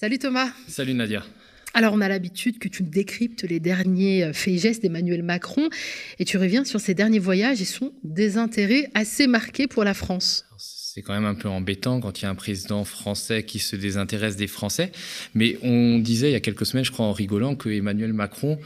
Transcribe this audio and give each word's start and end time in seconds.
Salut 0.00 0.20
Thomas. 0.20 0.50
Salut 0.68 0.94
Nadia. 0.94 1.24
Alors, 1.74 1.92
on 1.92 2.00
a 2.00 2.08
l'habitude 2.08 2.60
que 2.60 2.68
tu 2.68 2.84
décryptes 2.84 3.42
les 3.42 3.58
derniers 3.58 4.22
euh, 4.22 4.32
faits 4.32 4.54
et 4.54 4.58
gestes 4.58 4.80
d'Emmanuel 4.80 5.24
Macron 5.24 5.68
et 6.20 6.24
tu 6.24 6.38
reviens 6.38 6.64
sur 6.64 6.78
ses 6.78 6.94
derniers 6.94 7.18
voyages 7.18 7.60
et 7.60 7.64
son 7.64 7.92
désintérêt 8.04 8.92
assez 8.94 9.26
marqué 9.26 9.66
pour 9.66 9.82
la 9.82 9.94
France. 9.94 10.44
C'est 10.56 11.02
quand 11.02 11.14
même 11.14 11.24
un 11.24 11.34
peu 11.34 11.48
embêtant 11.48 11.98
quand 11.98 12.20
il 12.20 12.22
y 12.22 12.26
a 12.26 12.30
un 12.30 12.36
président 12.36 12.84
français 12.84 13.42
qui 13.42 13.58
se 13.58 13.74
désintéresse 13.74 14.36
des 14.36 14.46
Français. 14.46 14.92
Mais 15.34 15.58
on 15.64 15.98
disait 15.98 16.30
il 16.30 16.32
y 16.32 16.36
a 16.36 16.40
quelques 16.40 16.66
semaines, 16.66 16.84
je 16.84 16.92
crois 16.92 17.06
en 17.06 17.12
rigolant, 17.12 17.56
que 17.56 17.68
Emmanuel 17.68 18.12
Macron 18.12 18.56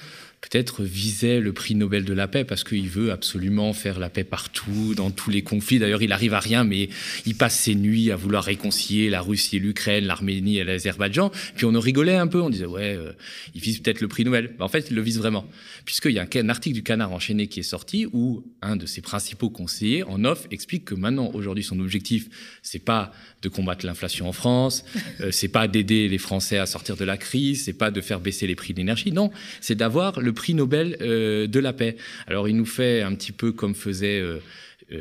peut-être 0.42 0.82
visait 0.82 1.40
le 1.40 1.52
prix 1.52 1.76
Nobel 1.76 2.04
de 2.04 2.12
la 2.12 2.26
paix 2.26 2.44
parce 2.44 2.64
qu'il 2.64 2.88
veut 2.88 3.12
absolument 3.12 3.72
faire 3.72 3.98
la 3.98 4.10
paix 4.10 4.24
partout, 4.24 4.94
dans 4.94 5.10
tous 5.10 5.30
les 5.30 5.42
conflits. 5.42 5.78
D'ailleurs, 5.78 6.02
il 6.02 6.12
arrive 6.12 6.34
à 6.34 6.40
rien, 6.40 6.64
mais 6.64 6.88
il 7.24 7.36
passe 7.36 7.58
ses 7.58 7.76
nuits 7.76 8.10
à 8.10 8.16
vouloir 8.16 8.44
réconcilier 8.44 9.08
la 9.08 9.20
Russie 9.20 9.56
et 9.56 9.58
l'Ukraine, 9.60 10.04
l'Arménie 10.04 10.58
et 10.58 10.64
l'Azerbaïdjan. 10.64 11.30
Puis 11.54 11.64
on 11.64 11.74
en 11.74 11.80
rigolait 11.80 12.16
un 12.16 12.26
peu, 12.26 12.42
on 12.42 12.50
disait 12.50 12.66
ouais, 12.66 12.96
euh, 12.96 13.12
il 13.54 13.60
vise 13.60 13.78
peut-être 13.78 14.00
le 14.00 14.08
prix 14.08 14.24
Nobel. 14.24 14.54
en 14.58 14.68
fait, 14.68 14.88
il 14.90 14.96
le 14.96 15.02
vise 15.02 15.18
vraiment, 15.18 15.46
puisqu'il 15.84 16.12
y 16.12 16.18
a 16.18 16.26
un, 16.34 16.48
article 16.48 16.74
du 16.74 16.82
Canard 16.82 17.12
enchaîné 17.12 17.46
qui 17.46 17.60
est 17.60 17.64
sorti 17.64 18.06
où 18.12 18.44
un 18.62 18.74
de 18.74 18.84
ses 18.84 19.00
principaux 19.00 19.48
conseillers 19.48 20.02
en 20.02 20.24
off 20.24 20.48
explique 20.50 20.84
que 20.84 20.94
maintenant, 20.94 21.30
aujourd'hui, 21.34 21.62
son 21.62 21.78
objectif, 21.78 22.28
c'est 22.62 22.84
pas 22.84 23.12
de 23.42 23.48
combattre 23.48 23.86
l'inflation 23.86 24.28
en 24.28 24.32
France, 24.32 24.84
euh, 25.20 25.30
c'est 25.30 25.48
pas 25.48 25.68
d'aider 25.68 26.08
les 26.08 26.18
Français 26.18 26.58
à 26.58 26.66
sortir 26.66 26.96
de 26.96 27.04
la 27.04 27.16
crise, 27.16 27.64
c'est 27.64 27.72
pas 27.72 27.92
de 27.92 28.00
faire 28.00 28.20
baisser 28.20 28.46
les 28.46 28.56
prix 28.56 28.72
de 28.72 28.78
l'énergie. 28.78 29.12
Non, 29.12 29.30
c'est 29.60 29.76
d'avoir 29.76 30.20
le 30.20 30.31
prix 30.32 30.54
Nobel 30.54 30.96
euh, 31.00 31.46
de 31.46 31.60
la 31.60 31.72
paix. 31.72 31.96
Alors 32.26 32.48
il 32.48 32.56
nous 32.56 32.66
fait 32.66 33.02
un 33.02 33.14
petit 33.14 33.32
peu 33.32 33.52
comme 33.52 33.74
faisait 33.74 34.20
euh, 34.20 34.38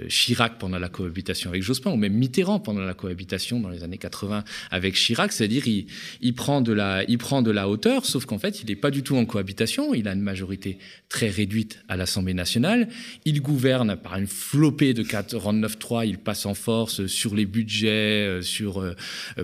Chirac 0.07 0.57
pendant 0.57 0.79
la 0.79 0.89
cohabitation 0.89 1.49
avec 1.49 1.63
Jospin, 1.63 1.91
ou 1.91 1.97
même 1.97 2.13
Mitterrand 2.13 2.59
pendant 2.59 2.81
la 2.81 2.93
cohabitation 2.93 3.59
dans 3.59 3.69
les 3.69 3.83
années 3.83 3.97
80 3.97 4.43
avec 4.69 4.95
Chirac, 4.95 5.31
c'est-à-dire 5.31 5.63
il, 5.67 6.33
prend 6.33 6.61
de 6.61 6.71
la, 6.71 7.67
hauteur, 7.69 8.05
sauf 8.05 8.25
qu'en 8.25 8.37
fait 8.37 8.61
il 8.61 8.67
n'est 8.67 8.75
pas 8.75 8.91
du 8.91 9.03
tout 9.03 9.15
en 9.15 9.25
cohabitation, 9.25 9.93
il 9.93 10.07
a 10.07 10.13
une 10.13 10.21
majorité 10.21 10.77
très 11.09 11.29
réduite 11.29 11.79
à 11.87 11.97
l'Assemblée 11.97 12.33
nationale, 12.33 12.87
il 13.25 13.41
gouverne 13.41 13.95
par 13.95 14.17
une 14.17 14.27
flopée 14.27 14.93
de 14.93 15.03
49-3, 15.03 16.07
il 16.07 16.17
passe 16.17 16.45
en 16.45 16.53
force 16.53 17.05
sur 17.07 17.35
les 17.35 17.45
budgets, 17.45 18.27
euh, 18.27 18.41
sur 18.41 18.81
euh, 18.81 18.95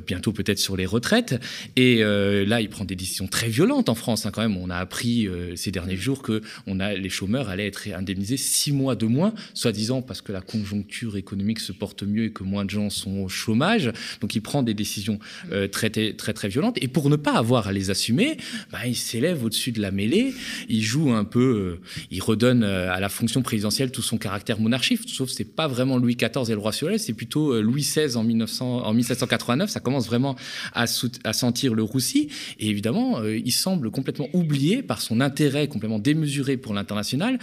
bientôt 0.05 0.31
peut-être 0.31 0.59
sur 0.59 0.77
les 0.77 0.85
retraites, 0.85 1.41
et 1.75 1.97
là 2.01 2.61
il 2.61 2.69
prend 2.69 2.85
des 2.85 2.95
décisions 2.95 3.27
très 3.27 3.49
violentes 3.49 3.89
en 3.89 3.95
France 3.95 4.25
hein, 4.25 4.31
quand 4.31 4.41
même. 4.41 4.57
On 4.57 4.69
a 4.69 4.77
appris 4.77 5.27
ces 5.55 5.71
derniers 5.71 5.95
jours 5.95 6.21
que 6.21 6.41
les 6.67 7.09
chômeurs 7.09 7.49
allaient 7.49 7.67
être 7.67 7.87
indemnisés 7.93 8.37
six 8.37 8.71
mois 8.71 8.95
de 8.95 9.05
moins, 9.05 9.33
soi-disant 9.53 10.01
parce 10.01 10.21
que 10.21 10.31
la 10.31 10.36
conjoncture 10.41 11.17
économique 11.17 11.59
se 11.59 11.71
porte 11.71 12.03
mieux 12.03 12.25
et 12.25 12.31
que 12.31 12.43
moins 12.43 12.65
de 12.65 12.69
gens 12.69 12.89
sont 12.89 13.19
au 13.19 13.29
chômage. 13.29 13.91
Donc 14.21 14.35
il 14.35 14.41
prend 14.41 14.63
des 14.63 14.73
décisions 14.73 15.19
euh, 15.51 15.67
très, 15.67 15.89
très, 15.89 16.33
très 16.33 16.47
violentes. 16.47 16.77
Et 16.81 16.87
pour 16.87 17.09
ne 17.09 17.15
pas 17.15 17.33
avoir 17.33 17.67
à 17.67 17.73
les 17.73 17.89
assumer, 17.89 18.37
bah, 18.71 18.79
il 18.85 18.95
s'élève 18.95 19.43
au-dessus 19.43 19.71
de 19.71 19.81
la 19.81 19.91
mêlée. 19.91 20.33
Il 20.69 20.81
joue 20.81 21.11
un 21.11 21.23
peu, 21.23 21.79
euh, 21.79 22.05
il 22.11 22.21
redonne 22.21 22.63
euh, 22.63 22.91
à 22.91 22.99
la 22.99 23.09
fonction 23.09 23.41
présidentielle 23.41 23.91
tout 23.91 24.01
son 24.01 24.17
caractère 24.17 24.59
monarchiste. 24.59 25.09
Sauf 25.09 25.29
que 25.29 25.35
c'est 25.35 25.55
pas 25.55 25.67
vraiment 25.67 25.97
Louis 25.97 26.15
XIV 26.15 26.49
et 26.49 26.53
le 26.53 26.59
roi 26.59 26.71
Soleil, 26.71 26.99
c'est 26.99 27.13
plutôt 27.13 27.61
Louis 27.61 27.81
XVI 27.81 28.15
en, 28.15 28.23
1900, 28.23 28.85
en 28.85 28.93
1789. 28.93 29.69
Ça 29.69 29.79
commence 29.79 30.07
vraiment 30.07 30.35
à, 30.73 30.85
à 31.23 31.33
sentir 31.33 31.73
le 31.73 31.83
roussi. 31.83 32.29
Et 32.59 32.69
évidemment, 32.69 33.23
il 33.23 33.51
semble 33.51 33.91
complètement 33.91 34.27
oublié 34.33 34.83
par 34.83 35.01
son 35.01 35.21
intérêt 35.21 35.67
complètement 35.67 35.99
démesuré 35.99 36.57
pour 36.57 36.73
l'international, 36.73 37.39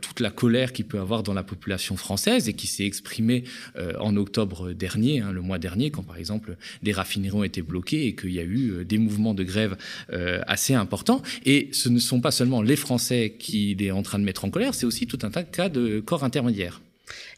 toute 0.00 0.20
la 0.20 0.30
colère 0.30 0.72
qu'il 0.72 0.84
peut 0.84 0.98
avoir 0.98 1.22
dans 1.22 1.34
la 1.34 1.42
population 1.42 1.96
française 1.96 2.17
et 2.26 2.52
qui 2.52 2.66
s'est 2.66 2.84
exprimée 2.84 3.44
euh, 3.76 3.92
en 4.00 4.16
octobre 4.16 4.72
dernier, 4.72 5.20
hein, 5.20 5.32
le 5.32 5.40
mois 5.40 5.58
dernier, 5.58 5.90
quand 5.90 6.02
par 6.02 6.16
exemple 6.16 6.56
des 6.82 6.92
raffineries 6.92 7.36
ont 7.36 7.44
été 7.44 7.62
bloquées 7.62 8.06
et 8.06 8.14
qu'il 8.14 8.32
y 8.32 8.40
a 8.40 8.42
eu 8.42 8.70
euh, 8.70 8.84
des 8.84 8.98
mouvements 8.98 9.34
de 9.34 9.44
grève 9.44 9.76
euh, 10.12 10.40
assez 10.46 10.74
importants. 10.74 11.22
Et 11.44 11.68
ce 11.72 11.88
ne 11.88 11.98
sont 11.98 12.20
pas 12.20 12.30
seulement 12.30 12.62
les 12.62 12.76
Français 12.76 13.36
qu'il 13.38 13.82
est 13.82 13.90
en 13.90 14.02
train 14.02 14.18
de 14.18 14.24
mettre 14.24 14.44
en 14.44 14.50
colère, 14.50 14.74
c'est 14.74 14.86
aussi 14.86 15.06
tout 15.06 15.18
un 15.22 15.30
tas 15.30 15.42
de 15.42 15.50
cas 15.50 15.68
de 15.68 16.00
corps 16.00 16.24
intermédiaires. 16.24 16.80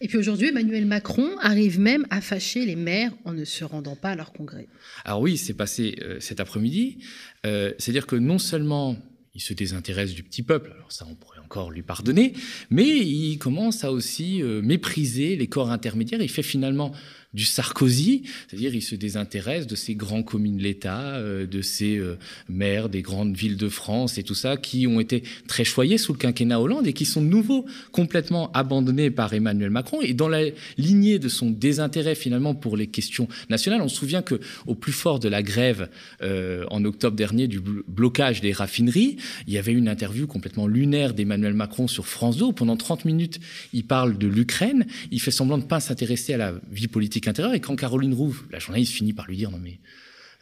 Et 0.01 0.09
puis 0.09 0.19
aujourd'hui, 0.19 0.49
Emmanuel 0.49 0.85
Macron 0.85 1.29
arrive 1.41 1.79
même 1.79 2.05
à 2.11 2.21
fâcher 2.21 2.67
les 2.67 2.75
maires 2.75 3.13
en 3.25 3.33
ne 3.33 3.45
se 3.45 3.63
rendant 3.63 3.95
pas 3.95 4.11
à 4.11 4.17
leur 4.17 4.33
congrès. 4.33 4.67
Alors 5.05 5.21
oui, 5.21 5.37
c'est 5.37 5.55
passé 5.55 5.97
cet 6.19 6.41
après-midi. 6.41 6.99
C'est-à-dire 7.45 8.09
que 8.09 8.17
non 8.17 8.39
seulement 8.41 8.97
il 9.35 9.41
se 9.41 9.55
désintéresse 9.55 10.13
du 10.13 10.25
petit 10.25 10.43
peuple, 10.43 10.73
alors 10.75 10.91
ça 10.91 11.07
on 11.09 11.15
pourrait 11.15 11.30
lui 11.71 11.83
pardonner, 11.83 12.33
mais 12.71 12.87
il 12.87 13.39
commence 13.39 13.85
à 13.85 13.93
aussi 13.93 14.43
euh, 14.43 14.63
mépriser 14.63 15.37
les 15.37 15.49
corps 15.49 15.71
intermédiaires. 15.71 16.23
Il 16.23 16.31
fait 16.31 16.43
finalement 16.43 16.93
du 17.33 17.45
Sarkozy, 17.45 18.23
c'est-à-dire 18.49 18.75
il 18.75 18.83
se 18.83 18.97
désintéresse 18.97 19.67
de 19.67 19.77
ces 19.77 19.95
grands 19.95 20.25
communes 20.25 20.57
de 20.57 20.63
l'État, 20.63 21.15
euh, 21.15 21.47
de 21.47 21.63
ces 21.63 21.97
euh, 21.97 22.19
maires 22.49 22.89
des 22.89 23.03
grandes 23.03 23.37
villes 23.37 23.57
de 23.57 23.69
France 23.69 24.19
et 24.19 24.25
tout 24.25 24.35
ça, 24.35 24.57
qui 24.57 24.89
ont 24.89 24.99
été 24.99 25.23
très 25.47 25.65
choyés 25.65 25.97
sous 25.97 26.13
le 26.13 26.19
quinquennat 26.19 26.61
Hollande 26.61 26.89
et 26.89 26.93
qui 26.93 27.05
sont 27.05 27.23
de 27.23 27.29
nouveau 27.29 27.67
complètement 27.93 28.51
abandonnés 28.53 29.11
par 29.11 29.33
Emmanuel 29.33 29.71
Macron. 29.71 30.01
Et 30.03 30.13
dans 30.13 30.29
la 30.29 30.43
lignée 30.77 31.21
de 31.21 31.29
son 31.29 31.51
désintérêt 31.51 32.17
finalement 32.17 32.55
pour 32.55 32.77
les 32.77 32.89
questions 32.89 33.29
nationales, 33.49 33.81
on 33.81 33.89
se 33.89 33.97
souvient 33.97 34.23
que 34.23 34.41
au 34.67 34.75
plus 34.75 34.93
fort 34.93 35.21
de 35.21 35.29
la 35.29 35.43
grève 35.45 35.89
euh, 36.23 36.65
en 36.71 36.85
octobre 36.85 37.17
dernier 37.17 37.47
du 37.47 37.61
blocage 37.61 38.41
des 38.41 38.53
raffineries, 38.53 39.19
il 39.47 39.55
y 39.55 39.59
avait 39.59 39.73
une 39.73 39.89
interview 39.89 40.27
complètement 40.27 40.67
lunaire 40.67 41.15
d'Emmanuel 41.15 41.55
Macron 41.55 41.87
sur 41.87 42.07
France 42.07 42.39
2. 42.39 42.53
Pendant 42.53 42.77
30 42.77 43.05
minutes, 43.05 43.39
il 43.73 43.85
parle 43.85 44.19
de 44.19 44.27
l'Ukraine, 44.27 44.87
il 45.13 45.21
fait 45.21 45.31
semblant 45.31 45.59
de 45.59 45.63
ne 45.63 45.69
pas 45.69 45.79
s'intéresser 45.79 46.35
à 46.35 46.37
la 46.37 46.55
vie 46.73 46.89
politique 46.89 47.20
intérieur. 47.29 47.55
Et 47.55 47.61
quand 47.61 47.77
Caroline 47.77 48.15
Rouve, 48.15 48.45
la 48.51 48.59
journaliste, 48.59 48.93
finit 48.93 49.13
par 49.13 49.27
lui 49.27 49.37
dire 49.37 49.51
non 49.51 49.59
mais 49.63 49.81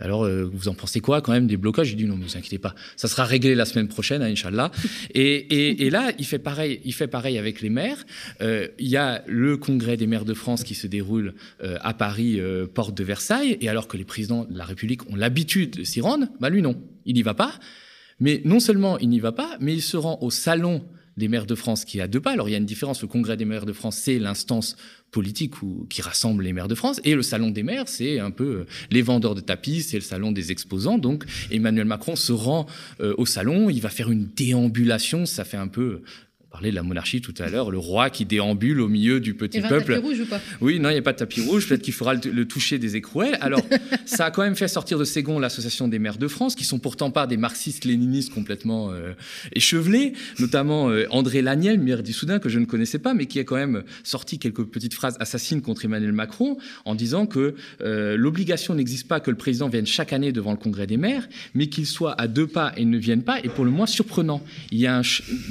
alors, 0.00 0.24
euh, 0.24 0.44
vous 0.44 0.68
en 0.68 0.74
pensez 0.74 1.00
quoi 1.00 1.20
quand 1.20 1.32
même 1.32 1.48
des 1.48 1.56
blocages? 1.56 1.88
Je 1.88 1.96
dis 1.96 2.04
non, 2.04 2.16
ne 2.16 2.22
vous 2.22 2.36
inquiétez 2.36 2.58
pas, 2.58 2.74
ça 2.96 3.08
sera 3.08 3.24
réglé 3.24 3.54
la 3.54 3.64
semaine 3.64 3.88
prochaine, 3.88 4.22
hein, 4.22 4.30
Inch'Allah. 4.30 4.70
Et, 5.12 5.84
et, 5.84 5.90
là, 5.90 6.12
il 6.18 6.24
fait 6.24 6.38
pareil, 6.38 6.80
il 6.84 6.94
fait 6.94 7.08
pareil 7.08 7.36
avec 7.36 7.60
les 7.60 7.68
maires. 7.68 8.06
Euh, 8.40 8.68
il 8.78 8.86
y 8.86 8.96
a 8.96 9.24
le 9.26 9.56
congrès 9.56 9.96
des 9.96 10.06
maires 10.06 10.24
de 10.24 10.34
France 10.34 10.62
qui 10.62 10.76
se 10.76 10.86
déroule 10.86 11.34
euh, 11.64 11.78
à 11.80 11.94
Paris, 11.94 12.40
porte 12.74 12.96
de 12.96 13.02
Versailles. 13.02 13.58
Et 13.60 13.68
alors 13.68 13.88
que 13.88 13.96
les 13.96 14.04
présidents 14.04 14.44
de 14.44 14.56
la 14.56 14.64
République 14.64 15.08
ont 15.10 15.16
l'habitude 15.16 15.78
de 15.78 15.84
s'y 15.84 16.00
rendre, 16.00 16.28
bah 16.38 16.48
lui 16.48 16.62
non, 16.62 16.80
il 17.04 17.14
n'y 17.14 17.22
va 17.22 17.34
pas. 17.34 17.58
Mais 18.20 18.40
non 18.44 18.60
seulement 18.60 18.98
il 18.98 19.08
n'y 19.08 19.20
va 19.20 19.32
pas, 19.32 19.56
mais 19.60 19.74
il 19.74 19.82
se 19.82 19.96
rend 19.96 20.18
au 20.22 20.30
salon 20.30 20.84
des 21.18 21.28
maires 21.28 21.46
de 21.46 21.54
France 21.54 21.84
qui 21.84 21.98
est 21.98 22.02
à 22.02 22.08
deux 22.08 22.20
pas. 22.20 22.32
Alors 22.32 22.48
il 22.48 22.52
y 22.52 22.54
a 22.54 22.58
une 22.58 22.66
différence, 22.66 23.02
le 23.02 23.08
congrès 23.08 23.36
des 23.36 23.44
maires 23.44 23.66
de 23.66 23.72
France, 23.72 23.96
c'est 23.96 24.18
l'instance 24.18 24.76
politique 25.10 25.54
qui 25.88 26.02
rassemble 26.02 26.44
les 26.44 26.52
maires 26.52 26.68
de 26.68 26.74
France. 26.74 27.00
Et 27.04 27.14
le 27.14 27.22
salon 27.22 27.50
des 27.50 27.62
maires, 27.62 27.88
c'est 27.88 28.18
un 28.18 28.30
peu 28.30 28.44
euh, 28.44 28.66
les 28.90 29.02
vendeurs 29.02 29.34
de 29.34 29.40
tapis, 29.40 29.82
c'est 29.82 29.96
le 29.96 30.02
salon 30.02 30.32
des 30.32 30.52
exposants. 30.52 30.98
Donc 30.98 31.24
Emmanuel 31.50 31.86
Macron 31.86 32.16
se 32.16 32.32
rend 32.32 32.66
euh, 33.00 33.14
au 33.18 33.26
salon, 33.26 33.70
il 33.70 33.80
va 33.80 33.88
faire 33.88 34.10
une 34.10 34.26
déambulation, 34.26 35.26
ça 35.26 35.44
fait 35.44 35.56
un 35.56 35.68
peu 35.68 36.02
parlait 36.50 36.70
de 36.70 36.74
la 36.74 36.82
monarchie 36.82 37.20
tout 37.20 37.34
à 37.38 37.48
l'heure, 37.48 37.70
le 37.70 37.78
roi 37.78 38.08
qui 38.08 38.24
déambule 38.24 38.80
au 38.80 38.88
milieu 38.88 39.20
du 39.20 39.34
petit 39.34 39.60
peuple. 39.60 39.84
Il 39.88 39.92
y 39.92 39.94
a 39.94 39.98
un 39.98 40.00
tapis 40.00 40.06
rouge 40.06 40.20
ou 40.20 40.26
pas? 40.26 40.40
Oui, 40.62 40.80
non, 40.80 40.88
il 40.88 40.94
n'y 40.94 40.98
a 40.98 41.02
pas 41.02 41.12
de 41.12 41.18
tapis 41.18 41.42
rouge. 41.42 41.68
Peut-être 41.68 41.82
qu'il 41.82 41.92
faudra 41.92 42.14
le, 42.14 42.48
toucher 42.48 42.78
des 42.78 42.96
écrouelles. 42.96 43.36
Alors, 43.42 43.60
ça 44.06 44.26
a 44.26 44.30
quand 44.30 44.42
même 44.42 44.56
fait 44.56 44.66
sortir 44.66 44.98
de 44.98 45.04
Ségon 45.04 45.38
l'association 45.38 45.88
des 45.88 45.98
maires 45.98 46.16
de 46.16 46.26
France, 46.26 46.54
qui 46.54 46.64
sont 46.64 46.78
pourtant 46.78 47.10
pas 47.10 47.26
des 47.26 47.36
marxistes-léninistes 47.36 48.32
complètement 48.32 48.90
euh, 48.90 49.12
échevelés, 49.52 50.14
notamment 50.38 50.88
euh, 50.88 51.04
André 51.10 51.42
Laniel, 51.42 51.78
maire 51.78 52.02
du 52.02 52.14
Soudan, 52.14 52.38
que 52.38 52.48
je 52.48 52.58
ne 52.58 52.64
connaissais 52.64 52.98
pas, 52.98 53.12
mais 53.12 53.26
qui 53.26 53.38
a 53.40 53.44
quand 53.44 53.56
même 53.56 53.82
sorti 54.02 54.38
quelques 54.38 54.64
petites 54.64 54.94
phrases 54.94 55.16
assassines 55.20 55.60
contre 55.60 55.84
Emmanuel 55.84 56.12
Macron, 56.12 56.56
en 56.86 56.94
disant 56.94 57.26
que 57.26 57.56
euh, 57.82 58.16
l'obligation 58.16 58.74
n'existe 58.74 59.06
pas 59.06 59.20
que 59.20 59.30
le 59.30 59.36
président 59.36 59.68
vienne 59.68 59.86
chaque 59.86 60.14
année 60.14 60.32
devant 60.32 60.52
le 60.52 60.58
congrès 60.58 60.86
des 60.86 60.96
maires, 60.96 61.28
mais 61.52 61.66
qu'il 61.66 61.84
soit 61.84 62.18
à 62.18 62.26
deux 62.26 62.46
pas 62.46 62.72
et 62.78 62.86
ne 62.86 62.96
vienne 62.96 63.22
pas, 63.22 63.38
et 63.44 63.50
pour 63.50 63.66
le 63.66 63.70
moins 63.70 63.86
surprenant. 63.86 64.42
Il 64.72 64.78
y 64.78 64.86
a, 64.86 65.02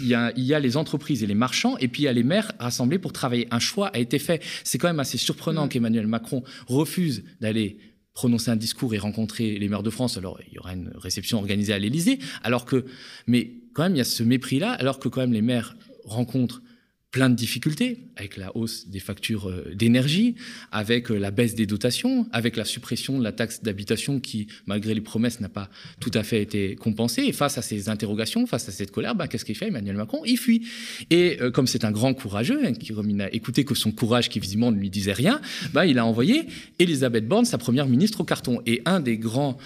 il 0.01 0.07
y 0.07 0.15
a, 0.15 0.33
il 0.35 0.43
y 0.43 0.55
a 0.55 0.59
les 0.59 0.75
entreprises 0.75 0.86
et 1.09 1.25
les 1.25 1.35
marchands, 1.35 1.77
et 1.77 1.87
puis 1.87 2.03
il 2.03 2.05
y 2.05 2.09
a 2.09 2.13
les 2.13 2.23
maires 2.23 2.51
rassemblés 2.59 2.99
pour 2.99 3.13
travailler. 3.13 3.47
Un 3.51 3.59
choix 3.59 3.87
a 3.87 3.99
été 3.99 4.19
fait. 4.19 4.41
C'est 4.63 4.77
quand 4.77 4.87
même 4.87 4.99
assez 4.99 5.17
surprenant 5.17 5.65
mm. 5.65 5.69
qu'Emmanuel 5.69 6.07
Macron 6.07 6.43
refuse 6.67 7.23
d'aller 7.41 7.77
prononcer 8.13 8.49
un 8.49 8.55
discours 8.55 8.93
et 8.95 8.97
rencontrer 8.97 9.59
les 9.59 9.69
maires 9.69 9.83
de 9.83 9.91
France. 9.91 10.17
Alors, 10.17 10.39
il 10.47 10.55
y 10.55 10.59
aura 10.59 10.73
une 10.73 10.91
réception 10.95 11.37
organisée 11.37 11.73
à 11.73 11.79
l'Élysée, 11.79 12.19
alors 12.43 12.65
que, 12.65 12.85
mais 13.27 13.53
quand 13.73 13.83
même, 13.83 13.93
il 13.93 13.99
y 13.99 14.01
a 14.01 14.05
ce 14.05 14.23
mépris-là, 14.23 14.71
alors 14.71 14.97
que 14.99 15.07
quand 15.07 15.21
même 15.21 15.33
les 15.33 15.43
maires 15.43 15.77
rencontrent 16.03 16.63
plein 17.11 17.29
de 17.29 17.35
difficultés 17.35 17.99
avec 18.17 18.35
la 18.35 18.55
hausse 18.57 18.89
des 18.89 18.99
factures 18.99 19.49
euh, 19.49 19.73
d'énergie, 19.73 20.35
avec 20.71 21.09
euh, 21.09 21.17
la 21.17 21.31
baisse 21.31 21.55
des 21.55 21.65
dotations, 21.65 22.27
avec 22.33 22.57
la 22.57 22.65
suppression 22.65 23.17
de 23.17 23.23
la 23.23 23.31
taxe 23.31 23.63
d'habitation 23.63 24.19
qui, 24.19 24.47
malgré 24.65 24.93
les 24.93 25.01
promesses, 25.01 25.39
n'a 25.39 25.47
pas 25.47 25.69
tout 25.99 26.11
à 26.13 26.23
fait 26.23 26.41
été 26.41 26.75
compensée. 26.75 27.23
Et 27.23 27.31
face 27.31 27.57
à 27.57 27.61
ces 27.61 27.87
interrogations, 27.87 28.45
face 28.45 28.67
à 28.67 28.71
cette 28.71 28.91
colère, 28.91 29.15
ben, 29.15 29.27
qu'est-ce 29.27 29.45
qu'il 29.45 29.55
fait 29.55 29.67
Emmanuel 29.67 29.95
Macron? 29.95 30.21
Il 30.25 30.37
fuit. 30.37 30.67
Et 31.09 31.37
euh, 31.41 31.49
comme 31.49 31.65
c'est 31.65 31.85
un 31.85 31.91
grand 31.91 32.13
courageux, 32.13 32.59
hein, 32.65 32.73
qui, 32.73 32.93
comme 32.93 33.09
il 33.09 33.15
n'a 33.15 33.29
que 33.29 33.75
son 33.75 33.91
courage 33.91 34.29
qui 34.29 34.39
visiblement 34.39 34.71
ne 34.71 34.79
lui 34.79 34.89
disait 34.89 35.13
rien, 35.13 35.39
ben, 35.73 35.85
il 35.85 35.97
a 35.99 36.05
envoyé 36.05 36.45
Elisabeth 36.77 37.27
Borne, 37.27 37.45
sa 37.45 37.57
première 37.57 37.87
ministre, 37.87 38.21
au 38.21 38.25
carton. 38.25 38.61
Et 38.65 38.81
une 38.85 39.03
des 39.03 39.17
grandes 39.17 39.57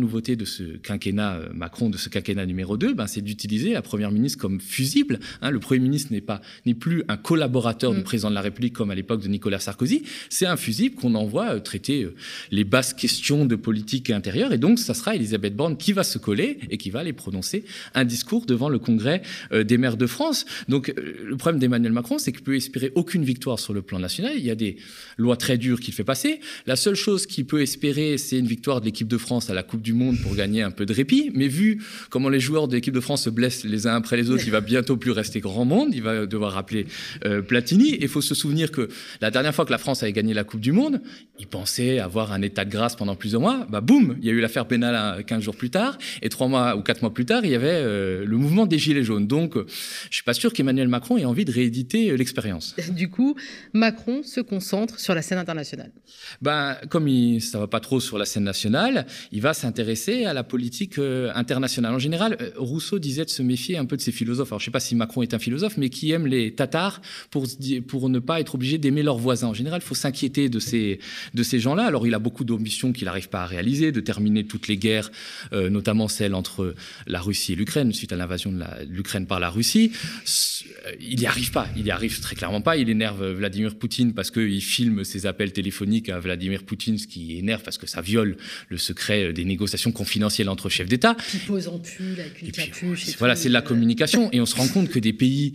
nouveautés 0.00 0.36
de 0.36 0.44
ce 0.44 0.62
quinquennat 0.62 1.40
Macron, 1.52 1.90
de 1.90 1.98
ce 1.98 2.08
quinquennat 2.08 2.46
numéro 2.46 2.76
2, 2.76 2.94
ben, 2.94 3.06
c'est 3.06 3.22
d'utiliser 3.22 3.72
la 3.72 3.82
première 3.82 4.12
ministre 4.12 4.38
comme 4.38 4.60
fusible. 4.60 5.18
Hein, 5.42 5.47
Hein, 5.48 5.50
le 5.50 5.60
Premier 5.60 5.80
ministre 5.80 6.12
n'est 6.12 6.20
pas 6.20 6.40
n'est 6.66 6.74
plus 6.74 7.02
un 7.08 7.16
collaborateur 7.16 7.92
du 7.92 8.00
Mm. 8.00 8.04
président 8.04 8.30
de 8.30 8.34
la 8.34 8.40
République 8.40 8.74
comme 8.74 8.90
à 8.90 8.94
l'époque 8.94 9.22
de 9.22 9.28
Nicolas 9.28 9.58
Sarkozy. 9.58 10.02
C'est 10.28 10.46
un 10.46 10.56
fusible 10.56 10.94
qu'on 10.94 11.14
envoie 11.14 11.54
euh, 11.54 11.60
traiter 11.60 12.04
euh, 12.04 12.14
les 12.50 12.64
basses 12.64 12.94
questions 12.94 13.46
de 13.46 13.56
politique 13.56 14.10
intérieure. 14.10 14.52
Et 14.52 14.58
donc, 14.58 14.78
ça 14.78 14.94
sera 14.94 15.14
Elisabeth 15.14 15.56
Borne 15.56 15.76
qui 15.76 15.92
va 15.92 16.04
se 16.04 16.18
coller 16.18 16.58
et 16.70 16.76
qui 16.76 16.90
va 16.90 17.00
aller 17.00 17.12
prononcer 17.12 17.64
un 17.94 18.04
discours 18.04 18.46
devant 18.46 18.68
le 18.68 18.78
Congrès 18.78 19.22
euh, 19.52 19.64
des 19.64 19.78
maires 19.78 19.96
de 19.96 20.06
France. 20.06 20.44
Donc, 20.68 20.92
le 20.96 21.36
problème 21.36 21.60
d'Emmanuel 21.60 21.92
Macron, 21.92 22.18
c'est 22.18 22.32
qu'il 22.32 22.42
peut 22.42 22.56
espérer 22.56 22.92
aucune 22.94 23.24
victoire 23.24 23.58
sur 23.58 23.72
le 23.72 23.82
plan 23.82 23.98
national. 23.98 24.34
Il 24.36 24.44
y 24.44 24.50
a 24.50 24.54
des 24.54 24.76
lois 25.16 25.36
très 25.36 25.58
dures 25.58 25.80
qu'il 25.80 25.94
fait 25.94 26.04
passer. 26.04 26.40
La 26.66 26.76
seule 26.76 26.94
chose 26.94 27.26
qu'il 27.26 27.46
peut 27.46 27.62
espérer, 27.62 28.18
c'est 28.18 28.38
une 28.38 28.46
victoire 28.46 28.80
de 28.80 28.86
l'équipe 28.86 29.08
de 29.08 29.18
France 29.18 29.50
à 29.50 29.54
la 29.54 29.62
Coupe 29.62 29.82
du 29.82 29.92
Monde 29.92 30.18
pour 30.22 30.34
gagner 30.34 30.62
un 30.62 30.70
peu 30.70 30.86
de 30.86 30.92
répit. 30.92 31.30
Mais 31.34 31.48
vu 31.48 31.82
comment 32.10 32.28
les 32.28 32.40
joueurs 32.40 32.68
de 32.68 32.74
l'équipe 32.74 32.94
de 32.94 33.00
France 33.00 33.24
se 33.24 33.30
blessent 33.30 33.64
les 33.64 33.86
uns 33.86 33.94
après 33.94 34.16
les 34.16 34.30
autres, 34.30 34.42
il 34.46 34.50
va 34.50 34.60
bientôt 34.60 34.96
plus 34.96 35.10
rester 35.10 35.37
grand 35.40 35.64
monde. 35.64 35.94
Il 35.94 36.02
va 36.02 36.26
devoir 36.26 36.52
rappeler 36.52 36.86
euh, 37.24 37.42
Platini. 37.42 37.94
Et 37.94 38.02
il 38.02 38.08
faut 38.08 38.20
se 38.20 38.34
souvenir 38.34 38.70
que 38.70 38.88
la 39.20 39.30
dernière 39.30 39.54
fois 39.54 39.64
que 39.64 39.70
la 39.70 39.78
France 39.78 40.02
avait 40.02 40.12
gagné 40.12 40.34
la 40.34 40.44
Coupe 40.44 40.60
du 40.60 40.72
Monde, 40.72 41.00
il 41.38 41.46
pensait 41.46 41.98
avoir 41.98 42.32
un 42.32 42.42
état 42.42 42.64
de 42.64 42.70
grâce 42.70 42.96
pendant 42.96 43.14
plusieurs 43.14 43.40
mois. 43.40 43.66
Bah 43.70 43.80
boum, 43.80 44.16
il 44.20 44.26
y 44.26 44.30
a 44.30 44.32
eu 44.32 44.40
l'affaire 44.40 44.66
Benalla 44.66 45.18
15 45.26 45.42
jours 45.42 45.56
plus 45.56 45.70
tard. 45.70 45.98
Et 46.22 46.28
trois 46.28 46.48
mois 46.48 46.76
ou 46.76 46.82
quatre 46.82 47.02
mois 47.02 47.12
plus 47.12 47.26
tard, 47.26 47.44
il 47.44 47.50
y 47.50 47.54
avait 47.54 47.68
euh, 47.70 48.24
le 48.24 48.36
mouvement 48.36 48.66
des 48.66 48.78
Gilets 48.78 49.04
jaunes. 49.04 49.26
Donc, 49.26 49.56
euh, 49.56 49.66
je 50.10 50.14
suis 50.14 50.24
pas 50.24 50.34
sûr 50.34 50.52
qu'Emmanuel 50.52 50.88
Macron 50.88 51.16
ait 51.16 51.24
envie 51.24 51.44
de 51.44 51.52
rééditer 51.52 52.10
euh, 52.10 52.16
l'expérience. 52.16 52.74
Du 52.98 53.10
coup, 53.10 53.36
Macron 53.74 54.22
se 54.24 54.40
concentre 54.40 54.98
sur 54.98 55.14
la 55.14 55.22
scène 55.22 55.38
internationale. 55.38 55.92
Ben, 56.42 56.76
comme 56.88 57.06
il, 57.06 57.40
ça 57.40 57.58
va 57.58 57.66
pas 57.66 57.80
trop 57.80 58.00
sur 58.00 58.18
la 58.18 58.24
scène 58.24 58.44
nationale, 58.44 59.06
il 59.32 59.40
va 59.40 59.54
s'intéresser 59.54 60.24
à 60.24 60.32
la 60.32 60.44
politique 60.44 60.98
euh, 60.98 61.30
internationale. 61.34 61.94
En 61.94 61.98
général, 61.98 62.36
euh, 62.40 62.50
Rousseau 62.56 62.98
disait 62.98 63.24
de 63.24 63.30
se 63.30 63.42
méfier 63.42 63.76
un 63.76 63.84
peu 63.84 63.96
de 63.96 64.02
ces 64.02 64.12
philosophes. 64.12 64.48
Alors, 64.48 64.60
je 64.60 64.66
sais 64.66 64.70
pas 64.70 64.80
si 64.80 64.94
Macron 64.94 65.22
est 65.28 65.34
un 65.34 65.38
philosophe, 65.38 65.76
mais 65.76 65.90
qui 65.90 66.10
aime 66.12 66.26
les 66.26 66.52
Tatars 66.52 67.00
pour, 67.30 67.46
pour 67.86 68.08
ne 68.08 68.18
pas 68.18 68.40
être 68.40 68.54
obligé 68.54 68.78
d'aimer 68.78 69.02
leurs 69.02 69.18
voisins. 69.18 69.48
En 69.48 69.54
général, 69.54 69.80
il 69.82 69.86
faut 69.86 69.94
s'inquiéter 69.94 70.48
de 70.48 70.58
ces, 70.58 71.00
de 71.34 71.42
ces 71.42 71.60
gens-là. 71.60 71.84
Alors, 71.84 72.06
il 72.06 72.14
a 72.14 72.18
beaucoup 72.18 72.44
d'ambitions 72.44 72.92
qu'il 72.92 73.04
n'arrive 73.06 73.28
pas 73.28 73.42
à 73.42 73.46
réaliser, 73.46 73.92
de 73.92 74.00
terminer 74.00 74.44
toutes 74.44 74.68
les 74.68 74.76
guerres, 74.76 75.10
euh, 75.52 75.70
notamment 75.70 76.08
celle 76.08 76.34
entre 76.34 76.74
la 77.06 77.20
Russie 77.20 77.52
et 77.52 77.56
l'Ukraine, 77.56 77.92
suite 77.92 78.12
à 78.12 78.16
l'invasion 78.16 78.52
de 78.52 78.62
l'Ukraine 78.88 79.26
par 79.26 79.40
la 79.40 79.50
Russie. 79.50 79.92
Il 81.00 81.18
n'y 81.18 81.26
arrive 81.26 81.52
pas. 81.52 81.68
Il 81.76 81.84
n'y 81.84 81.90
arrive 81.90 82.20
très 82.20 82.34
clairement 82.34 82.60
pas. 82.60 82.76
Il 82.76 82.88
énerve 82.88 83.22
euh, 83.22 83.34
Vladimir 83.34 83.76
Poutine 83.76 84.14
parce 84.14 84.30
qu'il 84.30 84.60
filme 84.62 85.04
ses 85.04 85.26
appels 85.26 85.52
téléphoniques 85.52 86.08
à 86.08 86.18
Vladimir 86.18 86.62
Poutine, 86.62 86.98
ce 86.98 87.06
qui 87.06 87.38
énerve 87.38 87.62
parce 87.62 87.78
que 87.78 87.86
ça 87.86 88.00
viole 88.00 88.36
le 88.68 88.78
secret 88.78 89.24
euh, 89.24 89.32
des 89.32 89.44
négociations 89.44 89.92
confidentielles 89.92 90.48
entre 90.48 90.68
chefs 90.68 90.88
d'État. 90.88 91.16
Qui 91.30 91.38
pose 91.38 91.68
en 91.68 91.78
pull 91.78 92.18
avec 92.18 92.42
une 92.42 92.50
capuche. 92.50 93.16
voilà, 93.18 93.36
c'est 93.36 93.48
de 93.48 93.54
la 93.54 93.62
communication. 93.62 94.30
Et 94.32 94.40
on 94.40 94.46
se 94.46 94.54
rend 94.54 94.68
compte 94.68 94.88
que 94.88 94.98
des 94.98 95.12
pays 95.18 95.52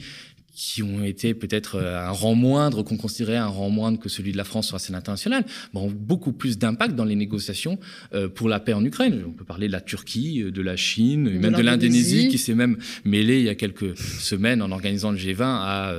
qui 0.55 0.83
ont 0.83 1.03
été 1.03 1.33
peut-être 1.33 1.75
euh, 1.75 2.07
un 2.07 2.11
rang 2.11 2.35
moindre, 2.35 2.83
qu'on 2.83 2.97
considérait 2.97 3.37
un 3.37 3.47
rang 3.47 3.69
moindre 3.69 3.99
que 3.99 4.07
celui 4.07 4.31
de 4.31 4.37
la 4.37 4.43
France 4.43 4.67
sur 4.67 4.75
la 4.75 4.79
scène 4.79 4.95
internationale, 4.95 5.45
ont 5.73 5.89
beaucoup 5.89 6.31
plus 6.31 6.59
d'impact 6.59 6.95
dans 6.95 7.05
les 7.05 7.15
négociations 7.15 7.79
euh, 8.13 8.29
pour 8.29 8.49
la 8.49 8.59
paix 8.59 8.73
en 8.73 8.85
Ukraine. 8.85 9.23
On 9.27 9.31
peut 9.31 9.45
parler 9.45 9.67
de 9.67 9.71
la 9.71 9.81
Turquie, 9.81 10.43
euh, 10.43 10.51
de 10.51 10.61
la 10.61 10.75
Chine, 10.75 11.25
De 11.25 11.39
même 11.39 11.53
de 11.53 11.61
l'Indonésie. 11.61 12.27
qui 12.27 12.37
s'est 12.37 12.53
même 12.53 12.77
mêlée 13.03 13.39
il 13.39 13.45
y 13.45 13.49
a 13.49 13.55
quelques 13.55 13.97
semaines 13.97 14.61
en 14.61 14.71
organisant 14.71 15.11
le 15.11 15.17
G20 15.17 15.41
à, 15.41 15.95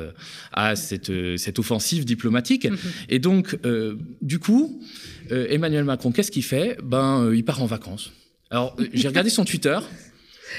à 0.52 0.76
cette, 0.76 1.12
cette 1.36 1.58
offensive 1.58 2.04
diplomatique. 2.04 2.66
Mhm. 2.66 2.78
Et 3.08 3.18
donc, 3.18 3.58
euh, 3.64 3.96
du 4.22 4.38
coup, 4.38 4.80
Emmanuel 5.30 5.84
Macron, 5.84 6.12
qu'est-ce 6.12 6.30
qu'il 6.30 6.44
fait? 6.44 6.76
Ben, 6.82 7.32
il 7.34 7.44
part 7.44 7.62
en 7.62 7.66
vacances. 7.66 8.12
Alors, 8.50 8.76
j'ai 8.92 9.08
regardé 9.08 9.30
son 9.30 9.44
Twitter. 9.44 9.78